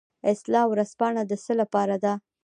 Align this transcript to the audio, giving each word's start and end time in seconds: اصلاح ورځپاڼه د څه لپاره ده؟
اصلاح 0.31 0.65
ورځپاڼه 0.71 1.21
د 1.29 1.31
څه 1.43 1.53
لپاره 1.61 1.95
ده؟ 2.03 2.13